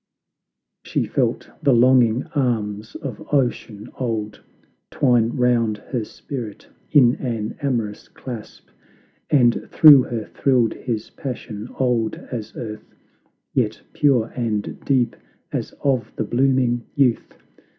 [0.81, 4.41] She felt the longing arms of Ocean old
[4.89, 8.69] Twine round her spirit in an amorous clasp,
[9.29, 12.95] And through her thrilled his passion, old as earth,
[13.53, 15.15] Yet pure and deep
[15.51, 17.35] as of the blooming youth.